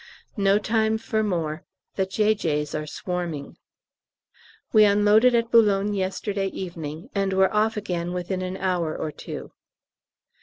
No 0.37 0.57
time 0.57 0.97
for 0.97 1.21
more 1.21 1.63
the 1.95 2.07
J.J.'s 2.07 2.73
are 2.73 2.87
swarming. 2.87 3.57
We 4.73 4.83
unloaded 4.83 5.35
at 5.35 5.51
B. 5.51 5.59
yesterday 5.91 6.47
evening, 6.47 7.11
and 7.13 7.33
were 7.33 7.53
off 7.53 7.77
again 7.77 8.11
within 8.11 8.41
an 8.41 8.57
hour 8.57 8.97
or 8.97 9.11
two. 9.11 9.51